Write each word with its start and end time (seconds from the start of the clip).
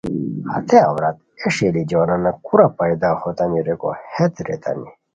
ہتے 0.51 0.77
عورت 0.89 1.17
اے 1.39 1.47
ݰئیلی 1.55 1.83
جوانانان 1.89 2.35
کورا 2.45 2.65
پیدا 2.77 3.09
ہوتامی 3.21 3.59
ریکو 3.67 3.89
ہیت 4.13 4.33
ریتانی 4.47 4.89